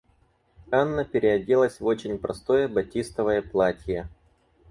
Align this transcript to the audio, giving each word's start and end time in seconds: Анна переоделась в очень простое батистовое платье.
Анна 0.71 1.05
переоделась 1.05 1.79
в 1.79 1.85
очень 1.85 2.17
простое 2.17 2.67
батистовое 2.67 3.43
платье. 3.43 4.09